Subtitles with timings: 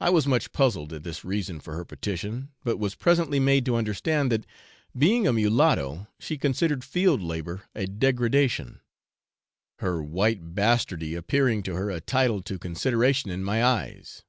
[0.00, 3.74] I was much puzzled at this reason for her petition, but was presently made to
[3.74, 4.46] understand that
[4.96, 8.80] being a mulatto, she considered field labour a degradation;
[9.80, 14.22] her white bastardy appearing to her a title to consideration in my eyes.